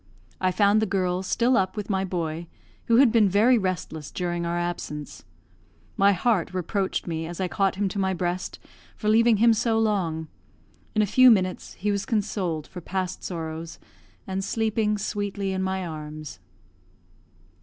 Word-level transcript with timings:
I 0.39 0.49
found 0.51 0.81
the 0.81 0.87
girl 0.87 1.21
still 1.21 1.55
up 1.55 1.77
with 1.77 1.87
my 1.87 2.03
boy, 2.03 2.47
who 2.85 2.95
had 2.97 3.11
been 3.11 3.29
very 3.29 3.55
restless 3.59 4.09
during 4.09 4.47
our 4.47 4.57
absence. 4.57 5.25
My 5.95 6.11
heart 6.11 6.55
reproached 6.55 7.05
me, 7.05 7.27
as 7.27 7.39
I 7.39 7.47
caught 7.47 7.75
him 7.75 7.87
to 7.89 7.99
my 7.99 8.11
breast, 8.15 8.57
for 8.95 9.07
leaving 9.09 9.37
him 9.37 9.53
so 9.53 9.77
long; 9.77 10.27
in 10.95 11.03
a 11.03 11.05
few 11.05 11.29
minutes 11.29 11.73
he 11.73 11.91
was 11.91 12.07
consoled 12.07 12.65
for 12.65 12.81
past 12.81 13.23
sorrows, 13.23 13.77
and 14.25 14.43
sleeping 14.43 14.97
sweetly 14.97 15.51
in 15.51 15.61
my 15.61 15.85
arms. 15.85 16.39